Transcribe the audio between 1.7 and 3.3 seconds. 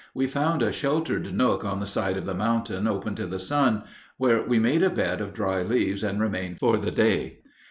the side of the mountain open to